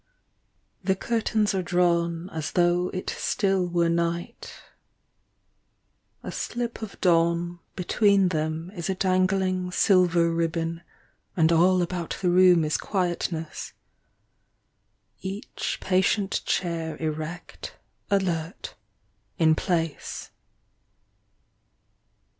[0.83, 4.51] THE curtains are drawn as though it still were night,
[6.23, 10.81] A slip of dawn between them is a dangling silver ribbon;
[11.37, 13.73] And all about the room is quietness—
[15.21, 17.75] Each patient chair Erect,
[18.09, 18.73] alert,
[19.37, 20.31] in place.